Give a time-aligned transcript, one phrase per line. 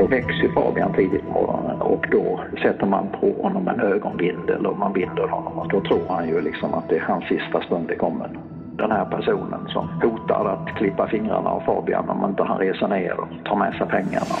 [0.00, 4.66] Då väcks ju Fabian tidigt på morgonen och då sätter man på honom en ögonbindel
[4.66, 7.60] och man binder honom och då tror han ju liksom att det är hans sista
[7.60, 8.30] stund det kommer
[8.80, 13.20] den här personen som hotar att klippa fingrarna av Fabian om inte han reser ner
[13.20, 14.34] och tar med sig pengarna.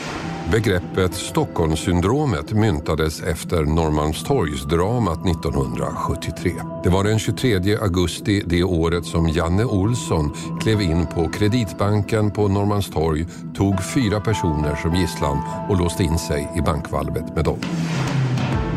[0.52, 6.52] Begreppet Stockholmssyndromet myntades efter Norrmalmstorgsdramat 1973.
[6.84, 12.48] Det var den 23 augusti det året som Janne Olsson klev in på Kreditbanken på
[12.48, 17.58] Norrmalmstorg, tog fyra personer som gisslan och låste in sig i bankvalvet med dem.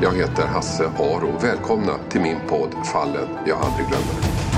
[0.02, 1.32] Jag heter Hasse Aro.
[1.42, 4.53] Välkomna till min podd Fallen jag aldrig glömmer.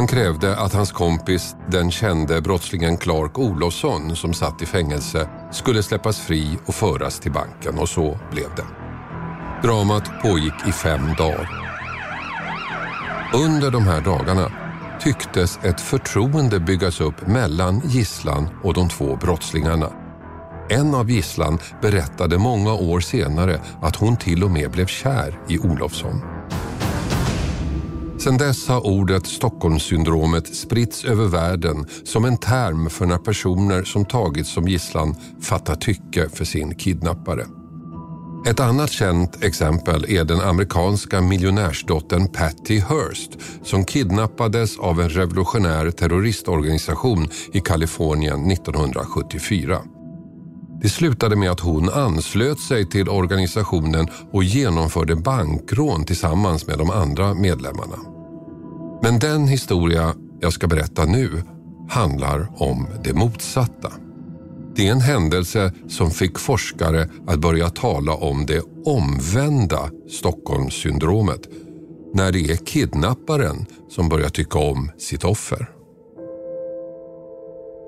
[0.00, 5.82] Han krävde att hans kompis, den kände brottslingen Clark Olofsson som satt i fängelse, skulle
[5.82, 8.64] släppas fri och föras till banken och så blev det.
[9.62, 11.48] Dramat pågick i fem dagar.
[13.34, 14.52] Under de här dagarna
[15.00, 19.90] tycktes ett förtroende byggas upp mellan gisslan och de två brottslingarna.
[20.68, 25.58] En av gisslan berättade många år senare att hon till och med blev kär i
[25.58, 26.29] Olofsson.
[28.20, 34.04] Sedan dess har ordet Stockholmssyndromet spritts över världen som en term för när personer som
[34.04, 37.46] tagits som gisslan fattar tycke för sin kidnappare.
[38.46, 43.30] Ett annat känt exempel är den amerikanska miljonärsdottern Patty Hearst
[43.64, 49.78] som kidnappades av en revolutionär terroristorganisation i Kalifornien 1974.
[50.82, 56.90] Det slutade med att hon anslöt sig till organisationen och genomförde bankrån tillsammans med de
[56.90, 58.09] andra medlemmarna.
[59.02, 61.42] Men den historia jag ska berätta nu
[61.88, 63.92] handlar om det motsatta.
[64.74, 71.48] Det är en händelse som fick forskare att börja tala om det omvända Stockholmssyndromet
[72.14, 75.79] när det är kidnapparen som börjar tycka om sitt offer.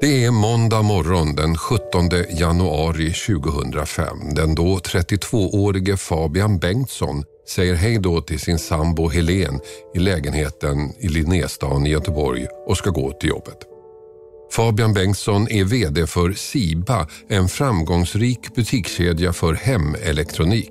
[0.02, 4.34] Det är måndag morgon den 17 januari 2005.
[4.34, 9.60] Den då 32-årige Fabian Bengtsson säger hej då till sin sambo Helen
[9.94, 13.58] i lägenheten i Linnéstan i Göteborg och ska gå till jobbet.
[14.52, 20.70] Fabian Bengtsson är VD för Siba, en framgångsrik butikskedja för hemelektronik.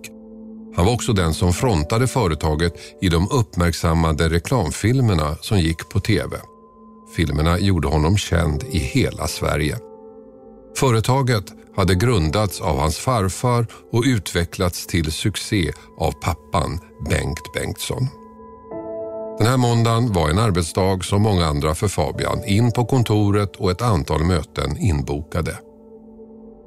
[0.76, 6.38] Han var också den som frontade företaget i de uppmärksammade reklamfilmerna som gick på TV.
[7.16, 9.78] Filmerna gjorde honom känd i hela Sverige.
[10.78, 11.44] Företaget
[11.76, 16.80] hade grundats av hans farfar och utvecklats till succé av pappan
[17.10, 18.08] Bengt Bengtsson.
[19.38, 22.44] Den här måndagen var en arbetsdag som många andra för Fabian.
[22.46, 25.58] In på kontoret och ett antal möten inbokade.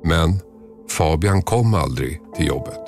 [0.04, 0.40] Men
[0.90, 2.83] Fabian kom aldrig till jobbet.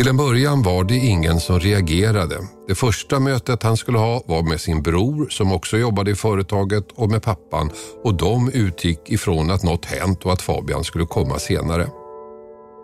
[0.00, 2.38] Till en början var det ingen som reagerade.
[2.68, 6.84] Det första mötet han skulle ha var med sin bror som också jobbade i företaget
[6.94, 7.70] och med pappan
[8.04, 11.88] och de utgick ifrån att något hänt och att Fabian skulle komma senare.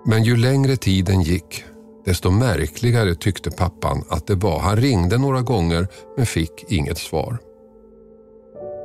[0.06, 1.64] Men ju längre tiden gick
[2.04, 4.58] desto märkligare tyckte pappan att det var.
[4.60, 7.38] Han ringde några gånger men fick inget svar.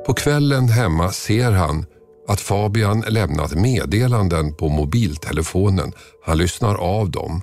[0.06, 1.86] På kvällen hemma ser han
[2.28, 5.92] att Fabian lämnat meddelanden på mobiltelefonen.
[6.24, 7.42] Han lyssnar av dem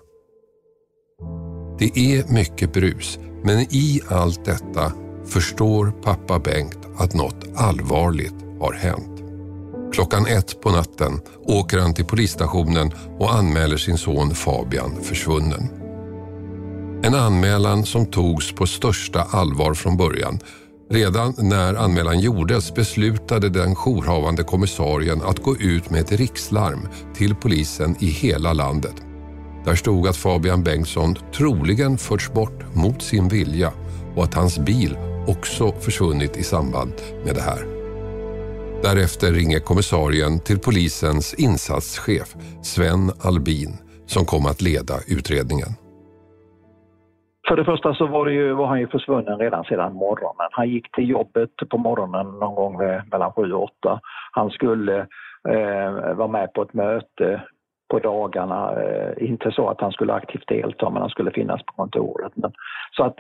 [1.80, 4.92] det är mycket brus, men i allt detta
[5.26, 9.24] förstår pappa Bengt att något allvarligt har hänt.
[9.94, 15.70] Klockan ett på natten åker han till polisstationen och anmäler sin son Fabian försvunnen.
[17.04, 20.40] En anmälan som togs på största allvar från början.
[20.92, 27.36] Redan när anmälan gjordes beslutade den jourhavande kommissarien att gå ut med ett rikslarm till
[27.36, 29.09] polisen i hela landet.
[29.66, 33.72] Där stod att Fabian Bengtsson troligen förts bort mot sin vilja
[34.16, 34.98] och att hans bil
[35.28, 36.94] också försvunnit i samband
[37.26, 37.80] med det här.
[38.84, 42.30] Därefter ringer kommissarien till polisens insatschef
[42.62, 43.72] Sven Albin
[44.06, 45.72] som kom att leda utredningen.
[47.48, 50.50] För det första så var, det ju, var han ju försvunnen redan sedan morgonen.
[50.52, 52.78] Han gick till jobbet på morgonen någon gång
[53.12, 54.00] mellan sju och åtta.
[54.32, 55.00] Han skulle
[55.50, 57.42] eh, vara med på ett möte
[57.90, 58.82] på dagarna.
[58.82, 62.32] Eh, inte så att han skulle aktivt delta, men han skulle finnas på kontoret.
[62.36, 62.52] Men,
[62.92, 63.16] så att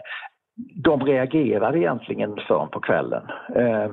[0.75, 3.23] de reagerade egentligen förrän på kvällen.
[3.55, 3.91] Eh,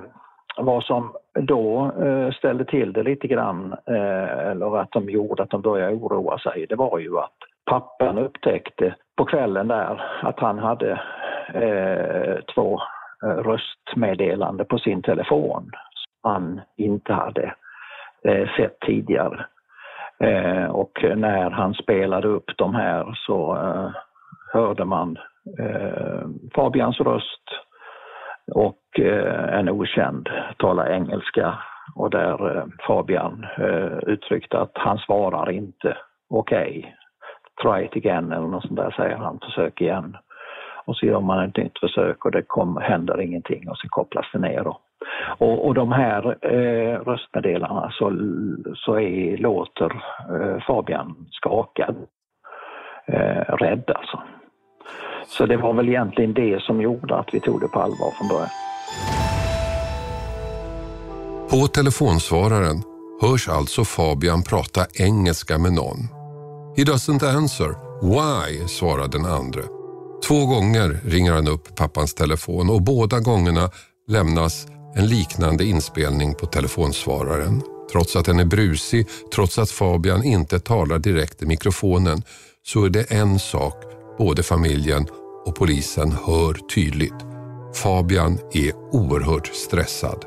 [0.56, 5.50] vad som då eh, ställde till det lite grann, eh, eller att de gjorde att
[5.50, 7.36] de började oroa sig, det var ju att
[7.70, 11.00] pappan upptäckte på kvällen där att han hade
[11.54, 12.80] eh, två
[13.22, 17.54] eh, röstmeddelande på sin telefon som han inte hade
[18.24, 19.46] eh, sett tidigare.
[20.20, 23.90] Eh, och när han spelade upp de här så eh,
[24.52, 25.18] hörde man
[25.58, 27.42] eh, Fabians röst
[28.54, 28.82] och
[29.52, 30.28] en okänd
[30.58, 31.58] tala engelska
[31.94, 33.46] och där Fabian
[34.06, 35.96] uttryckte att han svarar inte
[36.30, 36.78] okej.
[36.78, 36.92] Okay
[37.62, 40.16] try it again eller något sånt där säger han, försök igen.
[40.84, 44.26] Och så gör man ett nytt försök och det kom, händer ingenting och så kopplas
[44.32, 44.80] det ner då.
[45.38, 48.12] Och, och de här eh, röstmeddelarna så,
[48.74, 49.92] så är, låter
[50.34, 51.96] eh, Fabian skakad,
[53.06, 54.22] eh, rädd alltså.
[55.26, 58.28] Så det var väl egentligen det som gjorde att vi tog det på allvar från
[58.28, 58.50] början.
[61.50, 62.76] På telefonsvararen
[63.22, 66.16] hörs alltså Fabian prata engelska med någon
[66.76, 67.74] He doesn't answer.
[68.02, 68.68] Why?
[68.68, 69.62] svarar den andra.
[70.28, 73.70] Två gånger ringer han upp pappans telefon och båda gångerna
[74.08, 74.66] lämnas
[74.96, 77.62] en liknande inspelning på telefonsvararen.
[77.92, 82.22] Trots att den är brusig, trots att Fabian inte talar direkt i mikrofonen
[82.64, 83.74] så är det en sak
[84.18, 85.06] både familjen
[85.46, 87.14] och polisen hör tydligt.
[87.74, 90.24] Fabian är oerhört stressad.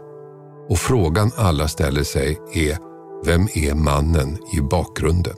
[0.69, 2.77] Och frågan alla ställer sig är,
[3.25, 5.36] vem är mannen i bakgrunden?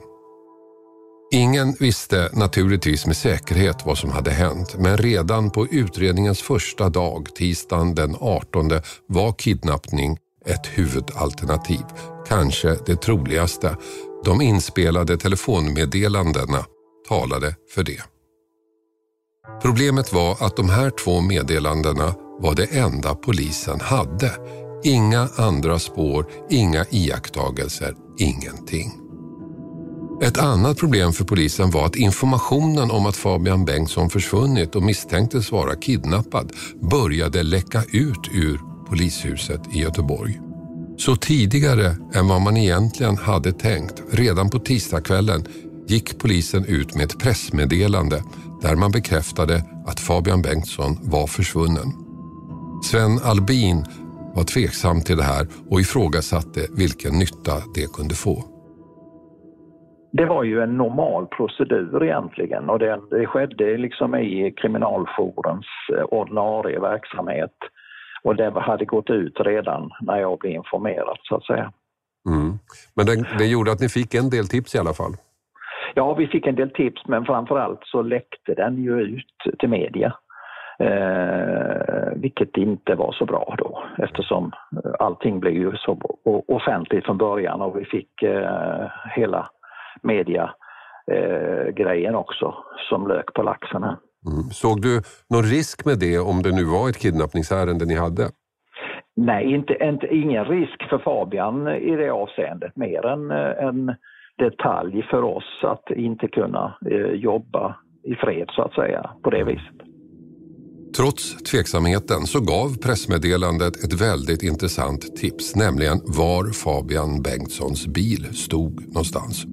[1.34, 7.28] Ingen visste naturligtvis med säkerhet vad som hade hänt men redan på utredningens första dag,
[7.34, 8.70] tisdagen den 18,
[9.06, 11.84] var kidnappning ett huvudalternativ.
[12.28, 13.76] Kanske det troligaste.
[14.24, 16.64] De inspelade telefonmeddelandena
[17.08, 18.02] talade för det.
[19.62, 24.32] Problemet var att de här två meddelandena var det enda polisen hade.
[24.84, 29.01] Inga andra spår, inga iakttagelser, ingenting.
[30.22, 35.52] Ett annat problem för polisen var att informationen om att Fabian Bengtsson försvunnit och misstänktes
[35.52, 36.52] vara kidnappad
[36.90, 40.40] började läcka ut ur polishuset i Göteborg.
[40.98, 45.46] Så tidigare än vad man egentligen hade tänkt, redan på tisdagskvällen,
[45.88, 48.24] gick polisen ut med ett pressmeddelande
[48.62, 51.92] där man bekräftade att Fabian Bengtsson var försvunnen.
[52.84, 53.84] Sven Albin
[54.34, 58.51] var tveksam till det här och ifrågasatte vilken nytta det kunde få
[60.12, 65.66] det var ju en normal procedur egentligen och det, det skedde liksom i kriminaljourens
[65.96, 67.56] eh, ordinarie verksamhet.
[68.24, 71.72] Och det hade gått ut redan när jag blev informerad så att säga.
[72.28, 72.58] Mm.
[72.94, 75.12] Men det, det gjorde att ni fick en del tips i alla fall?
[75.94, 80.14] Ja, vi fick en del tips men framförallt så läckte den ju ut till media.
[80.78, 84.52] Eh, vilket inte var så bra då eftersom
[84.98, 85.98] allting blev ju så
[86.48, 88.86] offentligt från början och vi fick eh,
[89.16, 89.50] hela
[90.02, 92.54] media-grejen eh, också
[92.88, 93.82] som lök på laxen.
[93.82, 93.96] Mm.
[94.50, 98.28] Såg du någon risk med det om det nu var ett kidnappningsärende ni hade?
[99.16, 103.30] Nej, inte, inte, ingen risk för Fabian i det avseendet, mer än
[103.68, 103.94] en
[104.38, 109.44] detalj för oss att inte kunna eh, jobba i fred så att säga, på det
[109.44, 109.76] viset.
[110.96, 118.86] Trots tveksamheten så gav pressmeddelandet ett väldigt intressant tips, nämligen var Fabian Bengtssons bil stod
[118.86, 119.46] någonstans.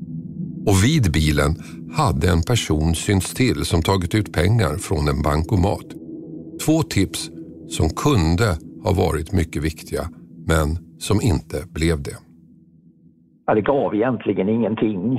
[0.68, 1.52] Och vid bilen
[2.00, 5.88] hade en person synts till som tagit ut pengar från en bankomat.
[6.66, 7.30] Två tips
[7.68, 8.50] som kunde
[8.84, 10.04] ha varit mycket viktiga,
[10.48, 10.68] men
[11.00, 12.18] som inte blev det.
[13.46, 15.18] Ja, det gav egentligen ingenting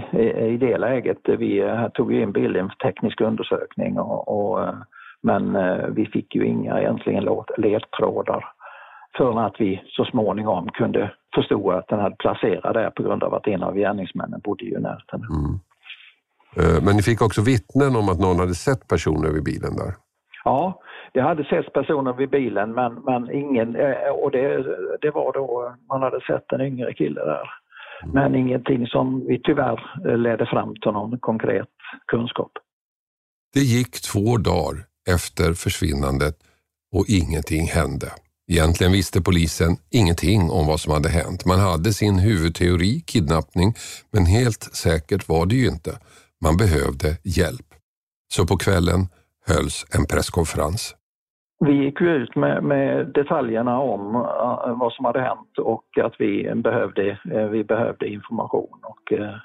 [0.53, 1.19] i det läget.
[1.39, 4.75] Vi eh, tog in bilden för teknisk undersökning och, och, eh,
[5.23, 7.25] men eh, vi fick ju inga egentligen
[7.59, 8.45] ledtrådar
[9.17, 13.35] förrän att vi så småningom kunde förstå att den hade placerat där på grund av
[13.35, 15.21] att en av gärningsmännen bodde i närheten.
[15.31, 15.61] Mm.
[16.57, 19.95] Eh, men ni fick också vittnen om att någon hade sett personer vid bilen där?
[20.45, 20.81] Ja,
[21.13, 24.65] det hade setts personer vid bilen men, men ingen, eh, och det,
[25.01, 27.51] det var då man hade sett en yngre kille där.
[28.03, 28.15] Mm.
[28.15, 31.69] Men ingenting som vi tyvärr ledde fram till någon konkret
[32.07, 32.53] kunskap.
[33.55, 36.35] Det gick två dagar efter försvinnandet
[36.93, 38.07] och ingenting hände.
[38.53, 41.47] Egentligen visste polisen ingenting om vad som hade hänt.
[41.47, 43.71] Man hade sin huvudteori, kidnappning,
[44.13, 45.91] men helt säkert var det ju inte.
[46.45, 47.69] Man behövde hjälp.
[48.35, 49.01] Så på kvällen
[49.51, 50.83] hölls en presskonferens.
[51.67, 56.55] Vi gick ut med, med, detaljerna om eh, vad som hade hänt och att vi
[56.55, 59.37] behövde, eh, vi behövde information och eh,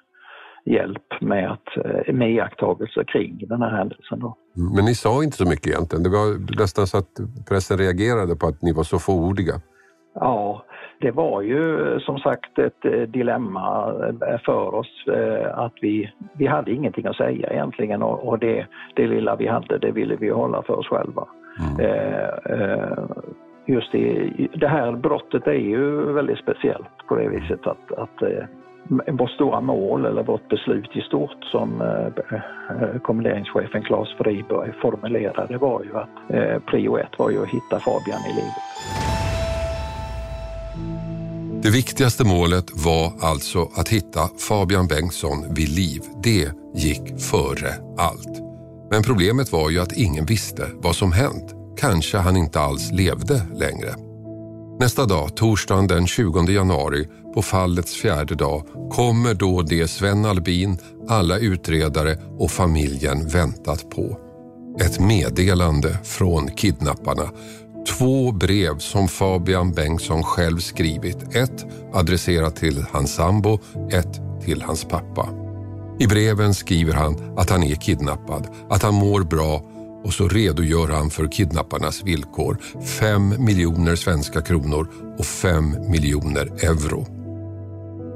[0.65, 4.19] hjälp med, att, eh, med iakttagelser kring den här händelsen.
[4.19, 4.37] Då.
[4.57, 6.03] Mm, men ni sa inte så mycket egentligen?
[6.03, 7.13] Det var nästan så att
[7.49, 9.53] pressen reagerade på att ni var så fåordiga?
[10.15, 10.65] Ja,
[11.01, 13.93] det var ju som sagt ett eh, dilemma
[14.27, 15.05] eh, för oss
[15.53, 19.91] att vi, vi hade ingenting att säga egentligen och det, det lilla vi hade det
[19.91, 21.27] ville vi hålla för oss själva.
[21.59, 21.85] Mm.
[21.85, 23.03] Eh,
[23.65, 28.23] just det, det här brottet är ju väldigt speciellt på det viset att, att
[28.89, 35.57] vårt stora mål eller vårt beslut i stort som eh, eh, kommenderingschefen Claes Friberg formulerade
[35.57, 38.53] var ju att eh, prio ett var ju att hitta Fabian i livet.
[41.63, 46.01] Det viktigaste målet var alltså att hitta Fabian Bengtsson vid liv.
[46.23, 48.41] Det gick före allt.
[48.91, 51.53] Men problemet var ju att ingen visste vad som hänt.
[51.77, 54.04] Kanske han inte alls levde längre.
[54.79, 60.77] Nästa dag, torsdagen den 20 januari, på fallets fjärde dag, kommer då det Sven Albin,
[61.07, 64.17] alla utredare och familjen väntat på.
[64.81, 67.29] Ett meddelande från kidnapparna.
[67.97, 71.35] Två brev som Fabian Bengtsson själv skrivit.
[71.35, 73.59] Ett adresserat till hans sambo,
[73.91, 75.29] ett till hans pappa.
[75.99, 79.61] I breven skriver han att han är kidnappad, att han mår bra
[80.05, 82.57] och så redogör han för kidnapparnas villkor.
[82.99, 87.07] 5 miljoner svenska kronor och 5 miljoner euro.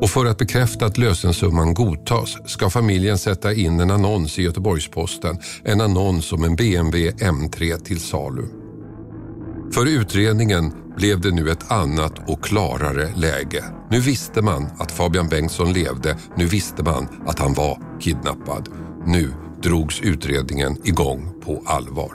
[0.01, 5.38] Och för att bekräfta att lösensumman godtas ska familjen sätta in en annons i Göteborgs-Posten.
[5.63, 8.46] En annons om en BMW M3 till salu.
[9.74, 13.63] För utredningen blev det nu ett annat och klarare läge.
[13.91, 18.69] Nu visste man att Fabian Bengtsson levde, nu visste man att han var kidnappad.
[19.05, 22.12] Nu drogs utredningen igång på allvar.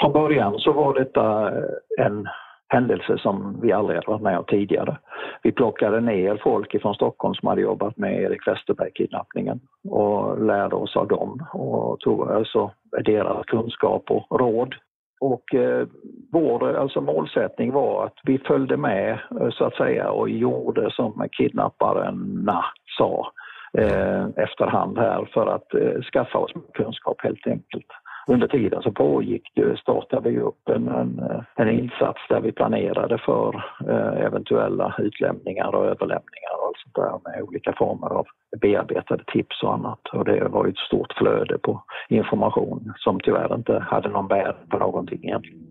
[0.00, 2.28] Från början så var detta eh, en
[2.68, 4.98] händelse som vi aldrig hade varit med om tidigare.
[5.42, 10.96] Vi plockade ner folk från Stockholm som hade jobbat med Erik Westerberg-kidnappningen och lärde oss
[10.96, 12.70] av dem och tog alltså
[13.04, 14.74] deras kunskap och råd.
[15.20, 15.86] Och eh,
[16.32, 21.28] vår alltså målsättning var att vi följde med eh, så att säga och gjorde som
[21.32, 22.64] kidnapparna
[22.98, 23.32] sa
[23.72, 27.86] eh, efterhand här för att eh, skaffa oss kunskap helt enkelt.
[28.30, 32.52] Under tiden så pågick det, startade vi upp en, en, eh, en insats där vi
[32.52, 38.26] planerade för eh, eventuella utlämningar och överlämningar och sånt där med olika former av
[38.60, 40.00] bearbetade tips och annat.
[40.12, 44.68] Och det var ju ett stort flöde på information som tyvärr inte hade någon bäring
[44.70, 45.68] på någonting egentligen.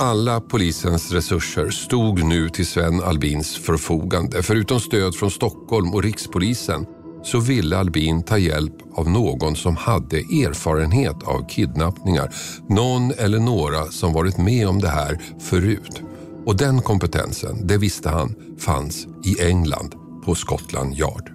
[0.00, 4.42] Alla polisens resurser stod nu till Sven Albins förfogande.
[4.42, 6.86] Förutom stöd från Stockholm och Rikspolisen
[7.22, 12.28] så ville Albin ta hjälp av någon som hade erfarenhet av kidnappningar.
[12.68, 15.12] Någon eller några som varit med om det här
[15.50, 16.02] förut.
[16.46, 18.28] Och den kompetensen, det visste han,
[18.66, 19.90] fanns i England
[20.24, 21.26] på Scotland Yard.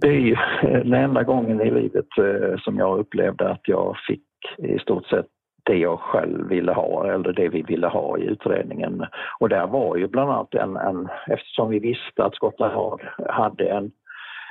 [0.00, 4.24] Det är ju den enda gången i livet eh, som jag upplevde att jag fick
[4.58, 5.26] i stort sett
[5.68, 9.06] det jag själv ville ha eller det vi ville ha i utredningen.
[9.40, 13.90] Och där var ju bland annat en, en eftersom vi visste att Skottland hade en,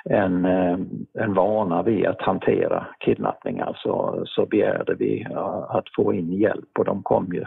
[0.09, 0.77] en, eh,
[1.19, 5.27] en vana vid att hantera kidnappningar så, så begärde vi
[5.69, 7.45] att få in hjälp och de kom ju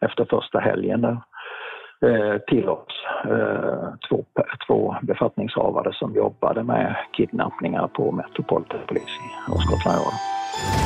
[0.00, 3.06] efter första helgen eh, till oss.
[3.24, 4.24] Eh, två,
[4.66, 10.81] två befattningshavare som jobbade med kidnappningar på Metropolitan Police i Skottland Yard.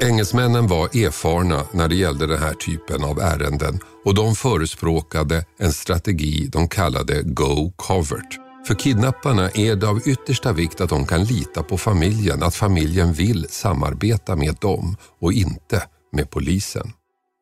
[0.00, 5.72] Engelsmännen var erfarna när det gällde den här typen av ärenden och de förespråkade en
[5.72, 8.38] strategi de kallade Go Covert.
[8.66, 13.12] För kidnapparna är det av yttersta vikt att de kan lita på familjen, att familjen
[13.12, 16.92] vill samarbeta med dem och inte med polisen.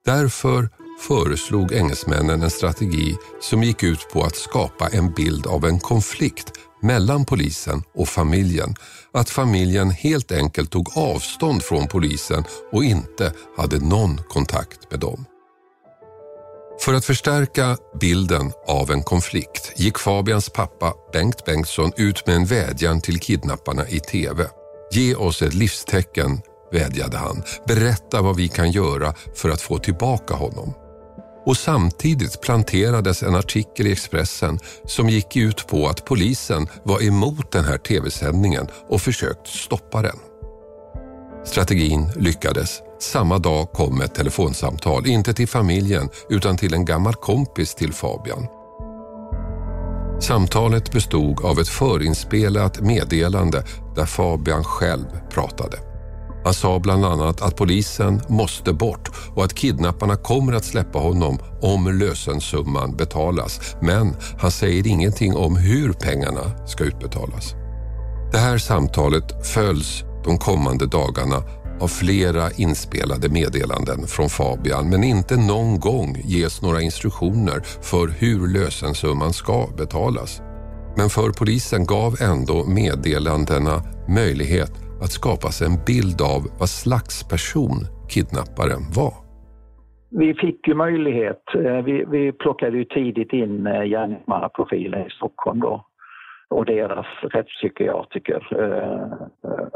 [0.05, 0.69] Därför
[1.01, 6.53] föreslog engelsmännen en strategi som gick ut på att skapa en bild av en konflikt
[6.85, 8.75] mellan polisen och familjen.
[9.13, 15.25] Att familjen helt enkelt tog avstånd från polisen och inte hade någon kontakt med dem.
[16.81, 22.47] För att förstärka bilden av en konflikt gick Fabians pappa Bengt Bengtsson ut med en
[22.47, 24.45] vädjan till kidnapparna i TV.
[24.93, 26.41] Ge oss ett livstecken,
[26.73, 27.43] vädjade han.
[27.67, 30.75] Berätta vad vi kan göra för att få tillbaka honom.
[31.47, 37.53] Och samtidigt planterades en artikel i Expressen som gick ut på att polisen var emot
[37.53, 40.17] den här tv-sändningen och försökt stoppa den.
[41.45, 42.81] Strategin lyckades.
[43.01, 48.47] Samma dag kom ett telefonsamtal, inte till familjen utan till en gammal kompis till Fabian.
[50.21, 53.65] Samtalet bestod av ett förinspelat meddelande
[53.97, 55.94] där Fabian själv pratade.
[56.45, 61.39] Han sa bland annat att polisen måste bort och att kidnapparna kommer att släppa honom
[61.63, 63.77] om lösensumman betalas.
[63.81, 67.55] Men han säger ingenting om hur pengarna ska utbetalas.
[68.33, 71.43] Det här samtalet följs de kommande dagarna
[71.81, 78.49] av flera inspelade meddelanden från Fabian men inte någon gång ges några instruktioner för hur
[78.49, 80.41] lösensumman ska betalas.
[80.97, 87.29] Men för polisen gav ändå meddelandena möjlighet att skapa sig en bild av vad slags
[87.29, 87.77] person
[88.09, 89.15] kidnapparen var.
[90.11, 95.61] Vi fick ju möjlighet, eh, vi, vi plockade ju tidigt in eh, gärningsmannaprofilen i Stockholm
[95.61, 95.85] då
[96.51, 98.47] och deras rättspsykiatriker.
[98.61, 99.29] Eh,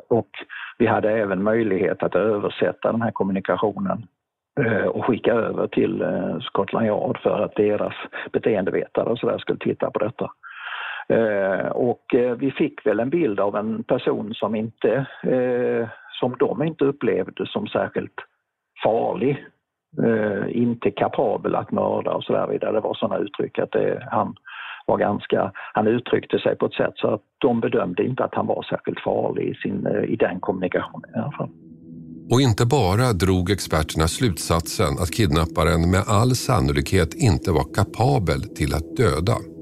[0.08, 0.30] och
[0.78, 4.06] vi hade även möjlighet att översätta den här kommunikationen
[4.88, 6.04] och skicka över till
[6.40, 7.94] Scotland Yard för att deras
[8.32, 10.30] beteendevetare och så där skulle titta på detta.
[11.12, 15.88] Eh, och eh, vi fick väl en bild av en person som inte, eh,
[16.20, 18.14] som de inte upplevde som särskilt
[18.82, 19.44] farlig
[20.48, 22.72] inte kapabel att mörda och så där vidare.
[22.72, 24.34] Det var sådana uttryck att det, han
[24.86, 28.46] var ganska, han uttryckte sig på ett sätt så att de bedömde inte att han
[28.46, 31.50] var särskilt farlig i, sin, i den kommunikationen i alla fall.
[32.30, 38.74] Och inte bara drog experterna slutsatsen att kidnapparen med all sannolikhet inte var kapabel till
[38.74, 39.57] att döda.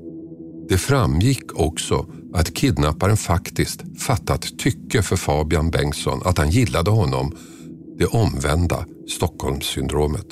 [0.71, 1.95] Det framgick också
[2.39, 7.27] att kidnapparen faktiskt fattat tycke för Fabian Bengtsson, att han gillade honom
[7.99, 8.79] det omvända
[9.17, 10.29] Stockholmssyndromet.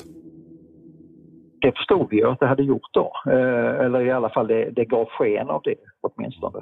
[1.63, 4.85] Det förstod vi att det hade gjort då, eh, eller i alla fall det, det
[4.85, 6.61] gav sken av det åtminstone.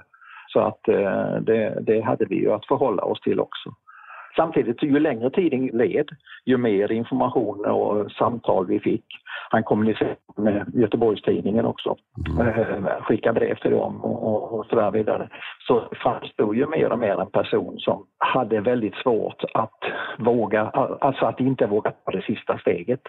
[0.53, 3.69] Så att eh, det, det hade vi ju att förhålla oss till också.
[4.35, 6.09] Samtidigt, ju längre tiden led,
[6.45, 9.05] ju mer information och samtal vi fick.
[9.49, 11.95] Han kommunicerade med Göteborgstidningen också,
[12.29, 12.47] mm.
[12.47, 15.29] Eh, skickade brev till dem och, och så där vidare.
[15.67, 19.79] Så det framstod ju mer och mer en person som hade väldigt svårt att
[20.17, 20.61] våga,
[21.01, 23.01] alltså att inte våga ta det sista steget.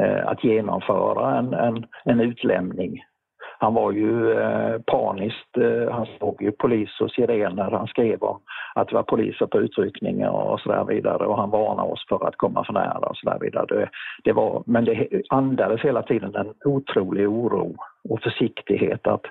[0.00, 3.02] Eh, att genomföra en, en, en utlämning
[3.60, 8.40] han var ju eh, paniskt, eh, han såg ju polis och sirener, han skrev om
[8.80, 12.28] att det var poliser på utryckningar och så där vidare och han varnade oss för
[12.28, 13.66] att komma för nära och så där vidare.
[13.68, 13.88] Det,
[14.24, 17.76] det var, men det andades hela tiden en otrolig oro
[18.08, 19.24] och försiktighet att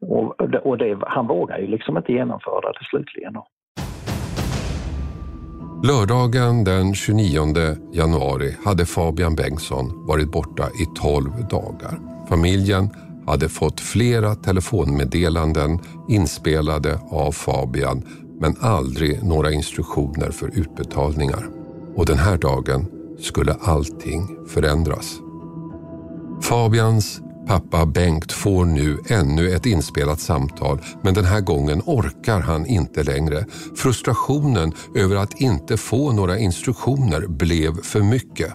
[0.00, 3.34] och, och det, han vågade ju liksom inte genomföra det slutligen.
[5.84, 7.40] Lördagen den 29
[7.92, 11.94] januari hade Fabian Bengtsson varit borta i 12 dagar.
[12.28, 12.90] Familjen
[13.26, 15.78] hade fått flera telefonmeddelanden
[16.08, 18.02] inspelade av Fabian
[18.42, 21.48] men aldrig några instruktioner för utbetalningar.
[21.96, 22.86] Och den här dagen
[23.20, 25.20] skulle allting förändras.
[26.42, 32.66] Fabians pappa Bengt får nu ännu ett inspelat samtal men den här gången orkar han
[32.66, 33.46] inte längre.
[33.76, 38.52] Frustrationen över att inte få några instruktioner blev för mycket.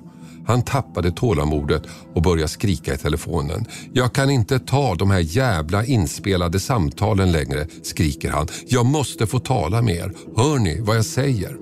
[0.47, 1.83] Han tappade tålamodet
[2.13, 3.65] och började skrika i telefonen.
[3.93, 8.47] Jag kan inte ta de här jävla inspelade samtalen längre, skriker han.
[8.67, 10.13] Jag måste få tala med er.
[10.35, 11.57] Hör ni vad jag säger?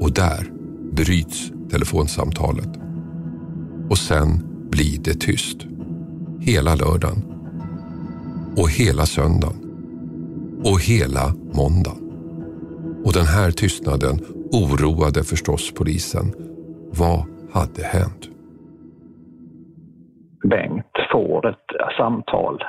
[0.00, 0.52] Och där
[0.92, 2.68] bryts telefonsamtalet.
[3.90, 5.56] Och sen blir det tyst.
[6.40, 7.22] Hela lördagen.
[8.56, 9.56] Och hela söndagen.
[10.64, 11.98] Och hela måndagen.
[13.04, 14.20] Och den här tystnaden
[14.52, 16.32] oroade förstås polisen
[16.98, 17.24] vad
[17.54, 18.28] hade hänt?
[20.44, 22.64] Bengt får ett samtal,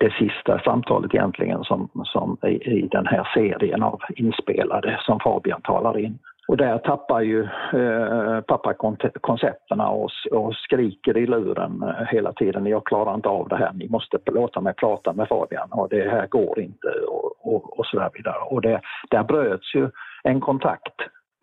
[0.00, 5.62] det sista samtalet egentligen som, som i, i den här serien av inspelade som Fabian
[5.62, 6.18] talar in.
[6.48, 8.74] Och där tappar ju eh, pappa
[9.20, 12.66] koncepterna och, och, skriker i luren eh, hela tiden.
[12.66, 16.10] Jag klarar inte av det här, ni måste låta mig prata med Fabian och det
[16.10, 18.42] här går inte och, och, och så där vidare.
[18.50, 19.90] Och det, där bröts ju
[20.22, 20.96] en kontakt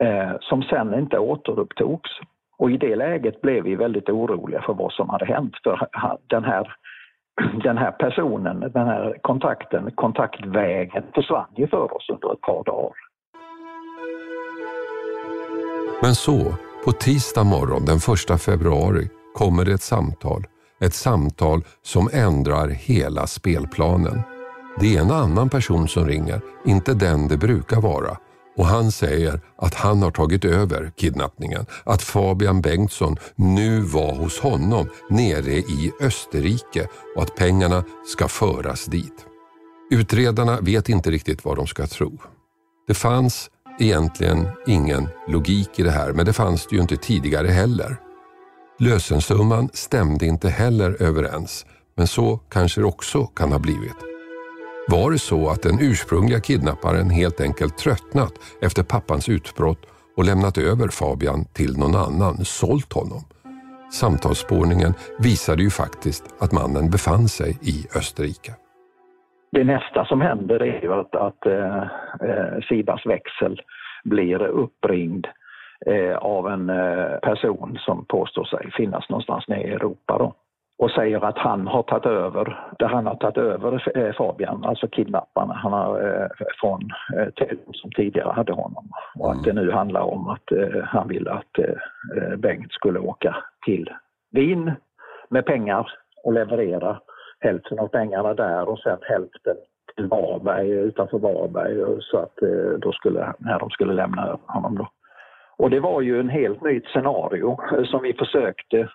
[0.03, 2.09] eh, som sen inte återupptogs.
[2.57, 5.53] Och i det läget blev vi väldigt oroliga för vad som hade hänt.
[5.63, 5.87] För
[6.27, 6.73] den här,
[7.63, 12.93] den här personen, den här kontakten, kontaktvägen försvann ju för oss under ett par dagar.
[16.01, 16.53] Men så,
[16.85, 17.97] på tisdag morgon den
[18.35, 20.41] 1 februari kommer det ett samtal.
[20.81, 24.21] Ett samtal som ändrar hela spelplanen.
[24.79, 28.17] Det är en annan person som ringer, inte den det brukar vara
[28.59, 31.65] och han säger att han har tagit över kidnappningen.
[31.83, 38.85] Att Fabian Bengtsson nu var hos honom nere i Österrike och att pengarna ska föras
[38.85, 39.25] dit.
[39.91, 42.17] Utredarna vet inte riktigt vad de ska tro.
[42.87, 47.47] Det fanns egentligen ingen logik i det här, men det fanns det ju inte tidigare
[47.47, 47.97] heller.
[48.79, 51.65] Lösensumman stämde inte heller överens,
[51.97, 54.08] men så kanske det också kan ha blivit.
[54.91, 59.83] Var det så att den ursprungliga kidnapparen helt enkelt tröttnat efter pappans utbrott
[60.17, 63.23] och lämnat över Fabian till någon annan, sålt honom?
[64.01, 68.51] Samtalsspårningen visade ju faktiskt att mannen befann sig i Österrike.
[69.51, 71.83] Det nästa som händer är ju att, att eh,
[72.29, 73.61] eh Sibas växel
[74.03, 75.27] blir uppringd
[75.85, 80.17] eh, av en eh, person som påstår sig finnas någonstans nere i Europa.
[80.17, 80.33] Då
[80.79, 85.53] och säger att han har tagit över, där han har tagit över Fabian, alltså kidnapparna,
[85.53, 86.27] han har, eh,
[86.61, 88.89] från eh, som tidigare hade honom.
[89.15, 93.35] Och att det nu handlar om att eh, han vill att eh, Bengt skulle åka
[93.65, 93.89] till
[94.31, 94.71] Wien
[95.29, 95.91] med pengar
[96.23, 96.99] och leverera
[97.39, 99.55] hälften av pengarna där och sen hälften
[99.95, 102.35] till Varberg, utanför Varberg, så att
[102.81, 104.87] då skulle, när de skulle lämna honom då.
[105.57, 108.89] Och det var ju en helt nytt scenario som vi försökte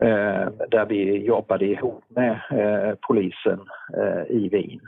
[0.00, 3.60] Eh, där vi jobbade ihop med eh, polisen
[3.96, 4.80] eh, i Wien.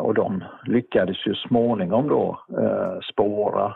[0.00, 2.40] Och de lyckades ju småningom då
[3.12, 3.74] spåra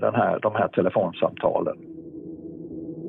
[0.00, 1.76] den här, de här telefonsamtalen.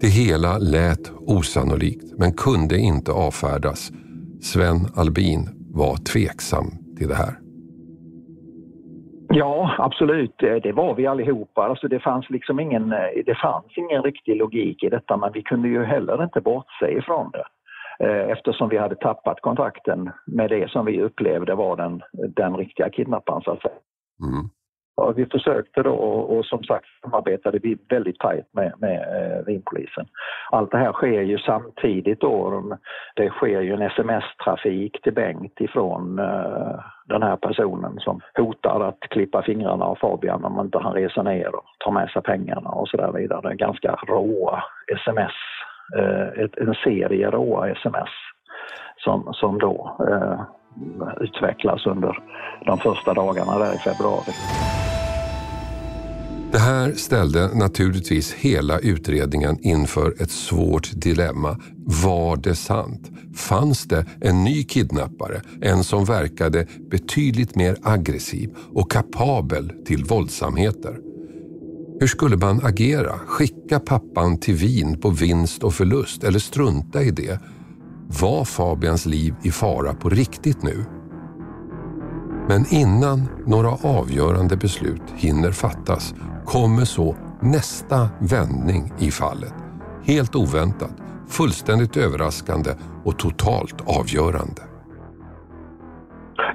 [0.02, 3.92] Det hela lät osannolikt men kunde inte avfärdas.
[4.42, 6.66] Sven Albin var tveksam
[6.98, 7.41] till det här.
[9.34, 10.44] Ja, absolut.
[10.44, 11.64] Eh, det var vi allihopa.
[11.64, 15.42] Alltså det, fanns liksom ingen, eh, det fanns ingen riktig logik i detta men vi
[15.44, 17.46] kunde ju heller inte bortse ifrån det
[18.06, 22.90] eh, eftersom vi hade tappat kontakten med det som vi upplevde var den, den riktiga
[22.90, 23.42] kidnapparen.
[23.42, 23.74] Så att säga.
[24.24, 24.50] Mm.
[24.96, 29.46] Ja, vi försökte då och, och, som sagt samarbetade vi väldigt tajt med, med eh,
[29.46, 30.06] Vinpolisen.
[30.52, 32.64] Allt det här sker ju samtidigt då.
[33.16, 39.00] Det sker ju en sms-trafik till Bengt ifrån eh, den här personen som hotar att
[39.00, 42.88] klippa fingrarna av Fabian om inte han reser ner och tar med sig pengarna och
[42.88, 43.56] så där vidare.
[43.56, 44.64] Ganska råa
[44.96, 45.34] sms,
[45.98, 48.10] eh, ett, en serie råa sms
[48.98, 50.42] som, som då eh,
[51.22, 52.18] utvecklas under
[52.66, 54.34] de första dagarna där i februari.
[56.52, 61.58] Det här ställde naturligtvis hela utredningen inför ett svårt dilemma.
[62.04, 63.12] Var det sant?
[63.36, 65.42] Fanns det en ny kidnappare?
[65.62, 70.98] En som verkade betydligt mer aggressiv och kapabel till våldsamheter?
[72.00, 73.12] Hur skulle man agera?
[73.12, 77.40] Skicka pappan till Wien på vinst och förlust eller strunta i det?
[78.20, 80.86] Var Fabians liv i fara på riktigt nu?
[82.50, 83.70] Men innan några
[84.00, 89.54] avgörande beslut hinner fattas kommer så nästa vändning i fallet.
[90.04, 90.96] Helt oväntat,
[91.28, 92.70] fullständigt överraskande
[93.04, 94.62] och totalt avgörande.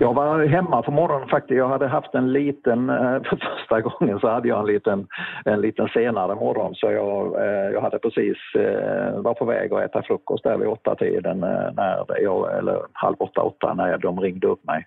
[0.00, 1.58] Jag var hemma på morgonen faktiskt.
[1.58, 3.22] Jag hade haft en liten, eh,
[3.66, 5.06] första gången så hade jag en liten,
[5.44, 9.82] en liten senare morgon så jag, eh, jag hade precis, eh, var på väg att
[9.82, 14.20] äta frukost där vid åtta tiden eh, när jag, eller halv åtta, åtta när de
[14.20, 14.86] ringde upp mig.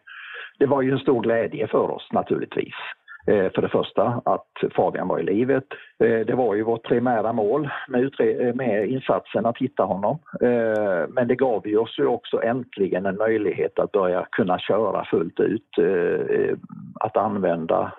[0.60, 2.76] Det var ju en stor glädje för oss naturligtvis.
[3.28, 5.64] Eh, för det första att Fabian var i livet.
[6.04, 10.20] Eh, det var ju vårt primära mål med, eh, med insatsen att hitta honom.
[11.10, 15.40] Men det gav ju oss ju också äntligen en möjlighet att börja kunna köra fullt
[15.40, 15.70] ut.
[17.00, 17.92] Att använda,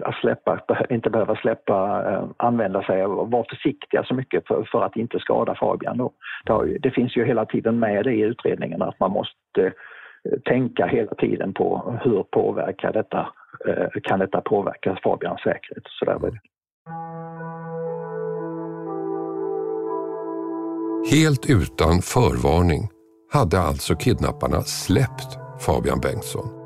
[0.00, 2.04] att släppa, inte behöva släppa,
[2.36, 5.98] använda sig av, vara försiktiga så mycket för, för att inte skada Fabian.
[5.98, 6.12] Då.
[6.44, 9.72] Det, det finns ju hela tiden med det i utredningen att man måste
[10.44, 13.28] tänka hela tiden på hur påverkar detta,
[14.02, 16.40] kan detta påverka Fabians säkerhet och sådär.
[21.10, 22.88] Helt utan förvarning
[23.32, 26.62] hade alltså kidnapparna släppt Fabian Bengtsson.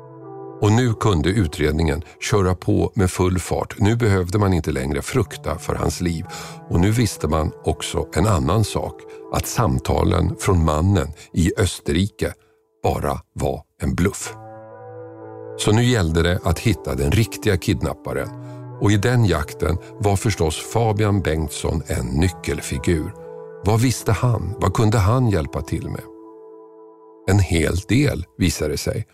[0.61, 3.75] Och nu kunde utredningen köra på med full fart.
[3.79, 6.25] Nu behövde man inte längre frukta för hans liv.
[6.69, 9.01] Och nu visste man också en annan sak.
[9.33, 12.33] Att samtalen från mannen i Österrike
[12.83, 14.46] bara var en bluff.
[15.57, 18.29] Så nu gällde det att hitta den riktiga kidnapparen
[18.81, 23.13] och i den jakten var förstås Fabian Bengtsson en nyckelfigur.
[23.65, 24.55] Vad visste han?
[24.59, 26.03] Vad kunde han hjälpa till med?
[27.29, 29.05] En hel del visade det sig.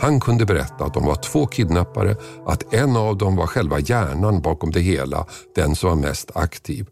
[0.00, 4.40] Han kunde berätta att de var två kidnappare, att en av dem var själva hjärnan
[4.40, 6.86] bakom det hela, den som var mest aktiv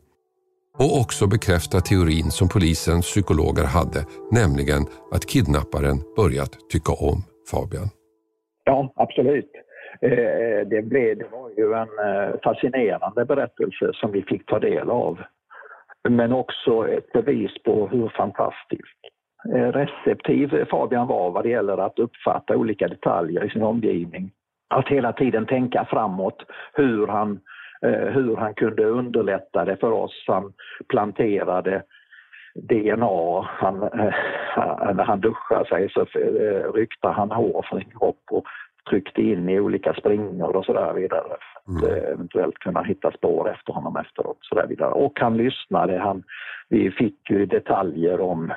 [0.81, 7.91] och också bekräfta teorin som polisens psykologer hade, nämligen att kidnapparen börjat tycka om Fabian.
[8.71, 9.53] Ja, absolut.
[10.01, 14.91] Eh, det, blev, det var ju en eh, fascinerande berättelse som vi fick ta del
[14.91, 15.19] av.
[16.09, 18.97] Men också ett bevis på hur fantastisk
[19.55, 24.31] eh, receptiv Fabian var vad det gäller att uppfatta olika detaljer i sin omgivning.
[24.75, 27.41] Att hela tiden tänka framåt hur han
[28.13, 30.25] hur han kunde underlätta det för oss.
[30.27, 30.53] Han
[30.89, 31.83] planterade
[32.55, 33.43] DNA.
[33.43, 34.15] Han, eh,
[34.95, 38.45] när han duschade sig så eh, ryckte han hår från sin kropp och
[38.91, 41.37] tryckte in i olika springor och så där vidare.
[41.81, 42.13] För att mm.
[42.13, 44.39] eventuellt kunna hitta spår efter honom efteråt.
[44.41, 44.91] Så där vidare.
[44.91, 45.99] Och han lyssnade.
[45.99, 46.23] Han,
[46.69, 48.53] vi fick ju detaljer om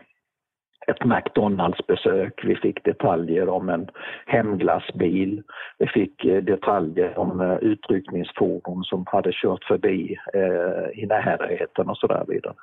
[0.88, 3.88] ett McDonalds-besök, vi fick detaljer om en
[4.26, 5.44] hemglassbil,
[5.78, 11.98] vi fick eh, detaljer om eh, utryckningsfordon som hade kört förbi eh, i närheten och
[11.98, 12.54] så där vidare.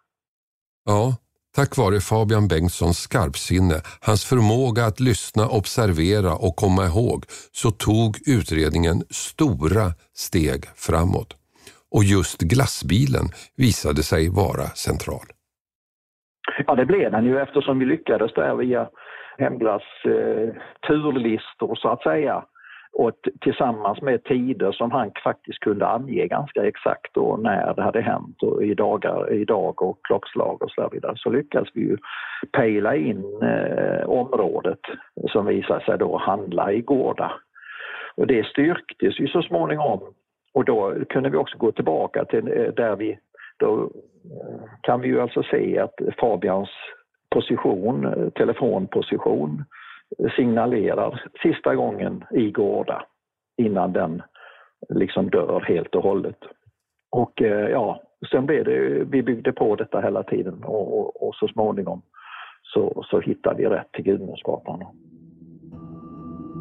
[0.85, 1.17] Ja,
[1.57, 7.21] Tack vare Fabian Bengtssons skarpsinne, hans förmåga att lyssna, observera och komma ihåg
[7.61, 8.99] så tog utredningen
[9.31, 9.87] stora
[10.27, 11.31] steg framåt.
[11.95, 13.27] Och just glassbilen
[13.65, 15.27] visade sig vara central.
[16.67, 18.89] Ja, det blev den ju eftersom vi lyckades där via
[19.39, 20.49] Hemglass eh,
[20.87, 22.45] turlistor så att säga
[22.93, 28.01] och tillsammans med tider som han faktiskt kunde ange ganska exakt då när det hade
[28.01, 31.97] hänt och i, dagar, i dag och klockslag och så vidare så lyckades vi ju
[32.53, 34.81] pejla in eh, området
[35.33, 37.33] som visade sig då handla i Gårda.
[38.17, 40.01] Och det styrktes ju så småningom
[40.55, 43.19] och då kunde vi också gå tillbaka till eh, där vi
[43.59, 43.83] då
[44.25, 46.71] eh, kan vi ju alltså se att Fabians
[47.31, 49.65] position, eh, telefonposition
[50.37, 53.03] signalerar sista gången i Gårda
[53.57, 54.23] innan den
[54.89, 56.39] liksom dör helt och hållet.
[57.11, 61.35] Och eh, ja, sen blev det, vi byggde på detta hela tiden och, och, och
[61.35, 62.03] så småningom
[62.63, 64.83] så, så hittade vi rätt till Gudmundsgatan.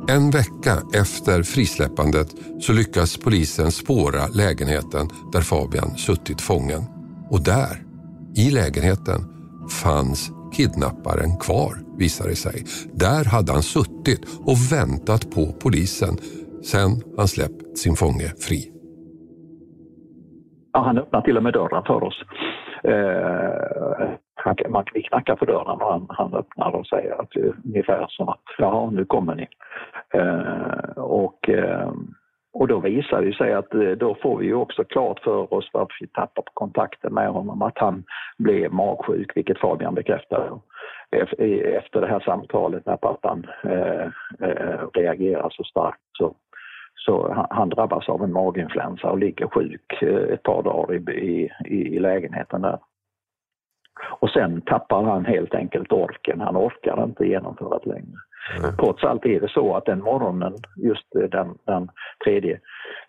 [0.10, 2.28] En vecka efter frisläppandet
[2.60, 6.82] så lyckas polisen spåra lägenheten där Fabian suttit fången.
[7.32, 7.74] Och där,
[8.44, 9.20] i lägenheten,
[9.84, 12.58] fanns kidnapparen kvar, visar det sig.
[12.94, 16.14] Där hade han suttit och väntat på polisen
[16.72, 18.62] sen han släppt sin fånge fri.
[20.74, 22.24] Ja, han öppnade till och med dörren för oss.
[22.84, 27.36] Eh, man, vi knackar på dörren och han, han öppnar och säger att,
[27.66, 29.48] ungefär som att ja, nu kommer ni.
[30.14, 31.92] Eh, och eh,
[32.54, 35.70] och då visar det sig att eh, då får vi ju också klart för oss
[35.74, 38.04] varför vi tappar på kontakten med honom, att han
[38.38, 40.60] blev magsjuk, vilket Fabian bekräftar.
[41.12, 44.06] efter det här samtalet när pappan eh,
[44.40, 46.00] eh, reagerar så starkt.
[46.18, 46.36] Så,
[46.96, 51.96] så han drabbas av en maginfluensa och ligger sjuk eh, ett par dagar i, i,
[51.96, 52.80] i lägenheten där.
[54.10, 58.18] Och sen tappar han helt enkelt orken, han orkar inte genomföra det längre.
[58.58, 58.76] Mm.
[58.76, 61.90] Trots allt är det så att den morgonen, just den, den
[62.26, 62.60] tredje,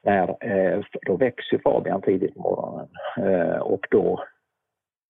[0.02, 4.24] när, eh, då växer Fabian tidigt på morgonen eh, och då,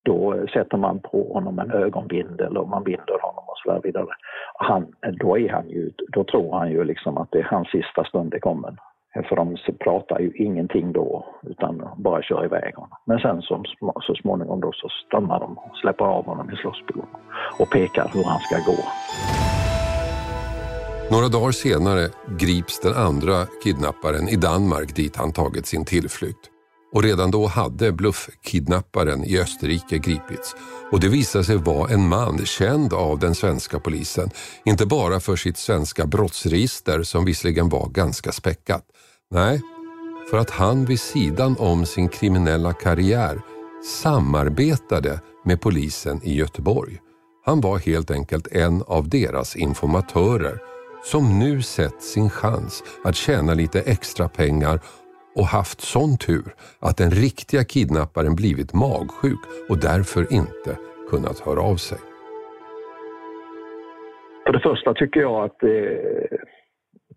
[0.04, 4.06] då sätter man på honom en ögonbindel och man binder honom och så vidare.
[4.54, 4.86] Han,
[5.20, 8.34] då, är han ju, då tror han ju liksom att det är hans sista stund
[8.34, 8.76] är kommen.
[9.28, 12.98] För de pratar ju ingenting då utan bara kör iväg honom.
[13.06, 13.62] Men sen så,
[14.00, 17.06] så småningom då så stannar de och släpper av honom i Slottsbron
[17.58, 18.78] och pekar hur han ska gå.
[21.10, 26.38] Några dagar senare grips den andra kidnapparen i Danmark dit han tagit sin tillflykt.
[26.92, 30.56] Och redan då hade bluffkidnapparen i Österrike gripits.
[30.92, 34.30] Och det visade sig vara en man känd av den svenska polisen.
[34.64, 38.84] Inte bara för sitt svenska brottsregister som visserligen var ganska späckat.
[39.30, 39.62] Nej,
[40.30, 43.42] för att han vid sidan om sin kriminella karriär
[44.02, 46.98] samarbetade med polisen i Göteborg.
[47.44, 50.69] Han var helt enkelt en av deras informatörer
[51.02, 54.80] som nu sett sin chans att tjäna lite extra pengar
[55.36, 60.72] och haft sån tur att den riktiga kidnapparen blivit magsjuk och därför inte
[61.10, 61.98] kunnat höra av sig.
[64.46, 66.38] För det första tycker jag att eh,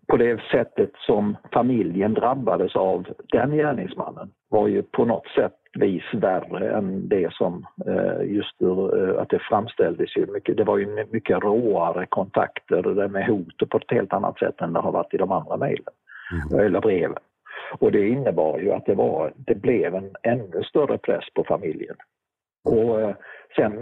[0.08, 6.04] på det sättet som familjen drabbades av den gärningsmannen var ju på något sätt vis
[6.12, 10.78] värre än det som eh, just ur, eh, att det framställdes ju mycket, det var
[10.78, 15.14] ju mycket råare kontakter med hot på ett helt annat sätt än det har varit
[15.14, 15.94] i de andra mejlen
[16.32, 16.66] mm.
[16.66, 17.22] eller breven.
[17.78, 21.96] Och det innebar ju att det, var, det blev en ännu större press på familjen.
[22.64, 23.14] Och eh,
[23.56, 23.72] sen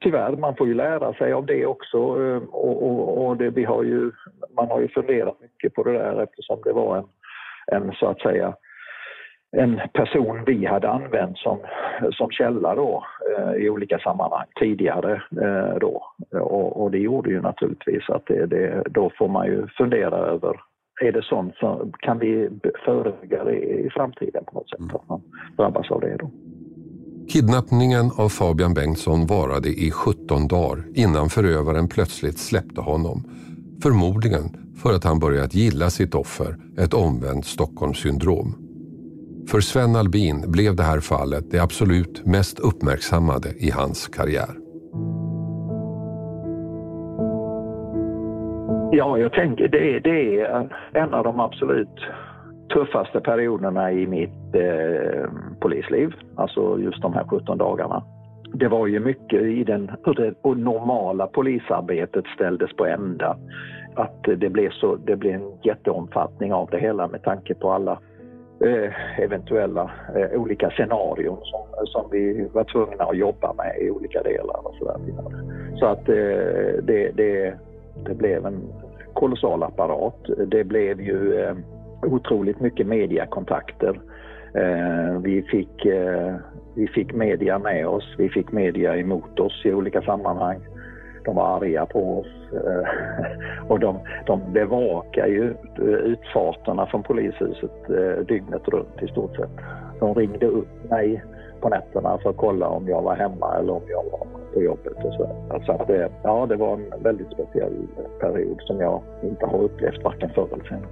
[0.00, 3.82] tyvärr, man får ju lära sig av det också och, och, och det, vi har
[3.82, 4.12] ju,
[4.56, 7.06] man har ju funderat mycket på det där eftersom det var en,
[7.66, 8.54] en så att säga
[9.56, 11.58] en person vi hade använt som,
[12.12, 13.04] som källa då,
[13.38, 15.22] eh, i olika sammanhang tidigare.
[15.42, 16.02] Eh, då.
[16.40, 20.60] Och, och, det gjorde ju naturligtvis att det, det, då får man ju fundera över
[21.02, 22.50] är det sånt som kan vi
[22.84, 25.22] förebygga det i framtiden på något sätt, att man
[25.56, 26.30] drabbas av det då.
[27.28, 33.24] Kidnappningen av Fabian Bengtsson varade i 17 dagar innan förövaren plötsligt släppte honom.
[33.82, 34.44] Förmodligen
[34.82, 38.63] för att han börjat gilla sitt offer, ett omvänt Stockholmssyndrom.
[39.50, 44.54] För Sven Albin blev det här fallet det absolut mest uppmärksammade i hans karriär.
[48.92, 51.98] Ja, jag tänker det, det är en av de absolut
[52.74, 55.30] tuffaste perioderna i mitt eh,
[55.60, 58.02] polisliv, alltså just de här 17 dagarna.
[58.52, 63.36] Det var ju mycket i den, hur det normala polisarbetet ställdes på ända.
[63.94, 67.98] Att det blev, så, det blev en jätteomfattning av det hela med tanke på alla
[68.60, 74.22] Eh, eventuella eh, olika scenarion som, som vi var tvungna att jobba med i olika
[74.22, 74.98] delar och så där.
[75.78, 77.54] Så att eh, det, det,
[78.06, 78.60] det blev en
[79.14, 80.16] kolossal apparat.
[80.46, 81.56] Det blev ju eh,
[82.02, 84.00] otroligt mycket mediakontakter.
[84.54, 86.34] Eh, vi fick eh,
[86.74, 90.60] vi fick media med oss, vi fick media emot oss i olika sammanhang.
[91.24, 97.90] De var arga på oss eh, och de, de bevakar ju eh, utfarterna från polishuset
[97.90, 99.50] eh, dygnet runt i stort sett.
[100.00, 101.24] De ringde upp mig
[101.60, 105.04] på nätterna för att kolla om jag var hemma eller om jag var på jobbet
[105.04, 105.48] och så.
[105.50, 107.86] Alltså att det, ja, det var en väldigt speciell
[108.20, 110.88] period som jag inte har upplevt varken förr eller senare.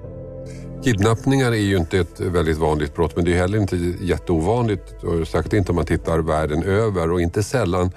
[0.85, 4.95] Kidnappningar är ju inte ett väldigt vanligt brott men det är heller inte jätteovanligt,
[5.27, 7.91] särskilt inte om man tittar världen över och inte sällan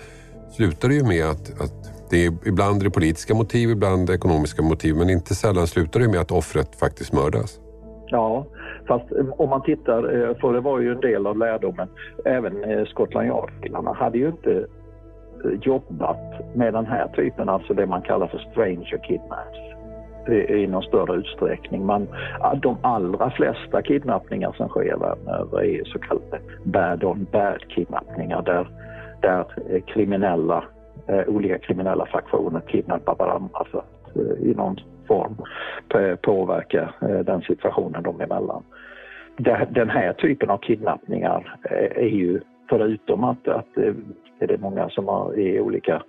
[0.55, 4.61] slutar det ju med att, att det är, ibland är det politiska motiv, ibland ekonomiska
[4.61, 7.59] motiv men inte sällan slutar det med att offret faktiskt mördas.
[8.07, 8.45] Ja,
[8.87, 9.05] fast
[9.37, 11.87] om man tittar, eh, för det var ju en del av lärdomen,
[12.25, 17.85] även Skottland Scotland Yard-killarna hade ju inte eh, jobbat med den här typen, alltså det
[17.85, 19.75] man kallar för stranger kidnaps
[20.49, 21.85] i någon större utsträckning.
[21.85, 22.07] Man,
[22.61, 28.67] de allra flesta kidnappningar som sker världen över är så kallade bad-on-bad kidnappningar där,
[29.21, 29.45] där
[29.87, 30.63] kriminella,
[31.07, 34.75] eh, olika kriminella fraktioner kidnappar varandra för att eh, i någon
[35.07, 35.35] form
[36.21, 38.63] påverka eh, den situationen de emellan.
[39.69, 43.93] Den här typen av kidnappningar eh, är ju förutom att, att eh,
[44.39, 46.03] det är många som har i olika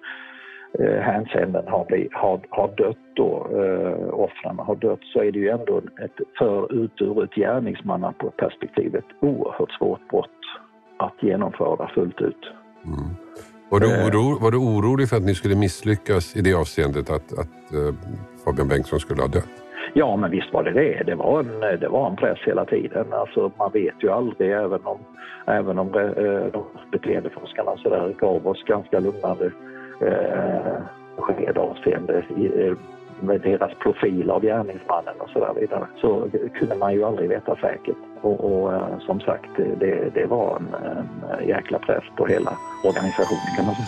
[0.79, 5.39] eh, hänseenden har, blivit, har, har dött då, eh, offren har dött, så är det
[5.39, 10.31] ju ändå ett, för ut ur ett gärningsmannaperspektiv ett oerhört svårt brott
[10.97, 12.51] att genomföra fullt ut.
[12.85, 13.17] Mm.
[13.69, 14.07] Var, du eh.
[14.07, 17.95] oro, var du orolig för att ni skulle misslyckas i det avseendet att, att uh,
[18.45, 19.49] Fabian Bengtsson skulle ha dött?
[19.95, 21.03] Ja, men visst var det det.
[21.07, 23.13] Det var en, det var en press hela tiden.
[23.13, 24.99] Alltså, man vet ju aldrig, även om,
[25.47, 29.51] även om eh, de beteendeforskarna så där gav oss ganska lugnande
[30.01, 30.77] eh,
[31.17, 32.75] besked avseende i, eh,
[33.21, 37.57] med deras profil av gärningsmannen och så där vidare så kunde man ju aldrig veta
[37.57, 37.97] säkert.
[38.27, 40.75] Och, och eh, som sagt, det, det var en,
[41.41, 42.53] en jäkla press på hela
[42.85, 43.87] organisationen kan man säga.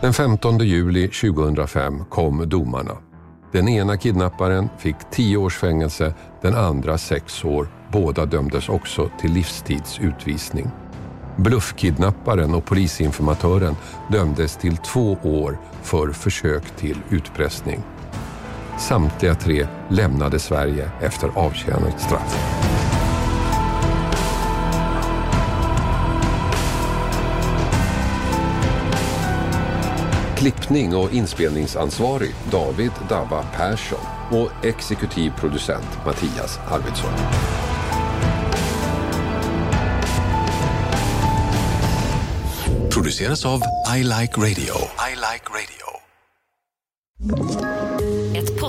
[0.00, 2.92] Den 15 juli 2005 kom domarna.
[3.52, 7.66] Den ena kidnapparen fick 10 års fängelse, den andra 6 år.
[7.92, 10.66] Båda dömdes också till livstidsutvisning.
[11.36, 13.74] Bluffkidnapparen och polisinformatören
[14.08, 17.80] dömdes till två år för försök till utpressning.
[18.80, 22.36] Samtliga tre lämnade Sverige efter avtjänat straff.
[30.36, 33.98] Klippning och inspelningsansvarig David Dabba Persson
[34.30, 37.12] och exekutiv producent Mattias Arvidsson.
[42.90, 43.60] Produceras av
[43.96, 44.74] I Like Radio.
[45.10, 45.80] I like radio.